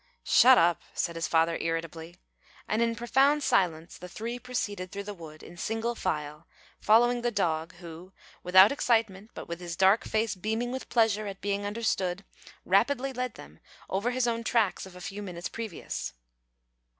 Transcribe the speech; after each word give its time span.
"Shut 0.25 0.57
up!" 0.57 0.81
said 0.95 1.13
his 1.15 1.27
father, 1.27 1.55
irritably, 1.57 2.17
and 2.67 2.81
in 2.81 2.95
profound 2.95 3.43
silence 3.43 3.99
the 3.99 4.09
three 4.09 4.39
proceeded 4.39 4.91
through 4.91 5.03
the 5.03 5.13
wood 5.13 5.43
in 5.43 5.57
single 5.57 5.93
file, 5.93 6.47
following 6.79 7.21
the 7.21 7.29
dog 7.29 7.75
who, 7.75 8.11
without 8.41 8.71
excitement, 8.71 9.29
but 9.35 9.47
with 9.47 9.59
his 9.59 9.75
dark 9.77 10.03
face 10.03 10.33
beaming 10.33 10.71
with 10.71 10.89
pleasure 10.89 11.27
at 11.27 11.39
being 11.39 11.67
understood, 11.67 12.25
rapidly 12.65 13.13
led 13.13 13.35
them 13.35 13.59
over 13.91 14.09
his 14.09 14.27
own 14.27 14.43
tracks 14.43 14.87
of 14.87 14.95
a 14.95 15.01
few 15.01 15.21
minutes 15.21 15.49
previous. 15.49 16.13